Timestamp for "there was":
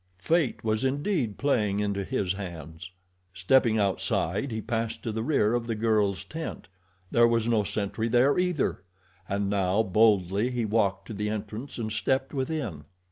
7.11-7.47